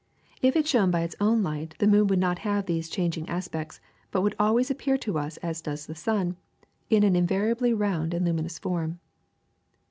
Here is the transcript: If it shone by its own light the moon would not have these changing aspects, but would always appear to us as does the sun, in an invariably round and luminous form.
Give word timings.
If 0.41 0.55
it 0.55 0.65
shone 0.67 0.89
by 0.89 1.01
its 1.01 1.15
own 1.19 1.43
light 1.43 1.75
the 1.77 1.85
moon 1.85 2.07
would 2.07 2.17
not 2.17 2.39
have 2.39 2.65
these 2.65 2.89
changing 2.89 3.29
aspects, 3.29 3.79
but 4.09 4.21
would 4.21 4.33
always 4.39 4.71
appear 4.71 4.97
to 4.97 5.19
us 5.19 5.37
as 5.43 5.61
does 5.61 5.85
the 5.85 5.93
sun, 5.93 6.37
in 6.89 7.03
an 7.03 7.15
invariably 7.15 7.71
round 7.71 8.15
and 8.15 8.25
luminous 8.25 8.57
form. 8.57 8.99